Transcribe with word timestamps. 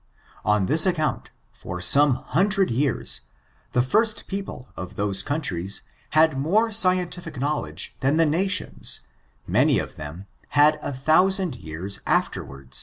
On 0.43 0.65
this 0.65 0.87
account, 0.87 1.29
for 1.51 1.79
some 1.79 2.15
hundred 2.15 2.71
years, 2.71 3.21
the 3.73 3.83
first 3.83 4.25
people 4.25 4.67
of 4.75 4.95
those 4.95 5.21
countries 5.21 5.83
had 6.17 6.39
more 6.39 6.71
scientific 6.71 7.39
knowledge 7.39 7.95
than 7.99 8.17
the 8.17 8.25
nations, 8.25 9.01
many 9.45 9.77
of 9.77 9.97
them, 9.97 10.25
had 10.57 10.79
a 10.81 10.91
thousand 10.91 11.55
years 11.57 11.99
afterward. 12.07 12.75